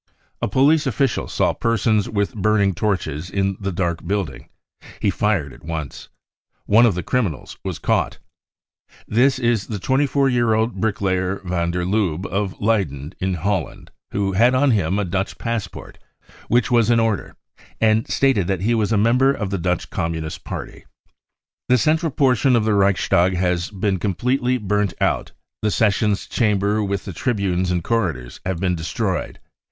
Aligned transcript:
A 0.41 0.47
police 0.47 0.87
official 0.87 1.27
saw 1.27 1.53
persons 1.53 2.09
with 2.09 2.33
burning 2.33 2.73
torches 2.73 3.29
in 3.29 3.55
the 3.59 3.71
dark 3.71 4.03
building. 4.07 4.49
Fie 4.99 5.11
fired 5.11 5.53
at 5.53 5.63
once. 5.63 6.09
One 6.65 6.87
of 6.87 6.95
the 6.95 7.03
criminals 7.03 7.59
was 7.63 7.77
caught. 7.77 8.17
This 9.07 9.37
is 9.37 9.67
the 9.67 9.77
24 9.77 10.27
year 10.27 10.55
old 10.55 10.81
bricklayer 10.81 11.39
Van 11.45 11.69
der 11.69 11.85
Lubbe 11.85 12.25
of 12.25 12.57
JLeyden 12.57 13.13
in 13.19 13.35
Holland, 13.35 13.91
who 14.09 14.31
had 14.31 14.55
on 14.55 14.71
him^a 14.71 15.07
Dutch 15.07 15.37
passport, 15.37 15.99
which 16.47 16.71
was 16.71 16.89
in 16.89 16.99
order, 16.99 17.35
and 17.79 18.09
stated 18.09 18.47
that 18.47 18.61
he 18.61 18.73
was 18.73 18.91
a 18.91 18.97
member 18.97 19.31
of 19.31 19.51
the 19.51 19.59
Dutch 19.59 19.91
Communist 19.91 20.43
Party. 20.43 20.79
4 20.79 20.79
4 20.79 20.87
The 21.69 21.77
central 21.77 22.11
portion 22.11 22.55
of 22.55 22.65
the 22.65 22.73
Reichstag 22.73 23.35
has 23.35 23.69
been 23.69 23.99
com"' 23.99 24.15
pletely 24.15 24.59
burnt 24.59 24.95
out, 24.99 25.33
the 25.61 25.69
sessions 25.69 26.25
chamber 26.25 26.83
with 26.83 27.05
the 27.05 27.11
1 27.11 27.13
the 27.13 27.21
Ileal 27.43 27.53
incendiaries 27.53 27.67
67 27.67 27.69
tribunes 27.69 27.71
and 27.71 27.83
coiVidors 27.83 28.39
have 28.47 28.59
been 28.59 28.75
destroyed. 28.75 29.39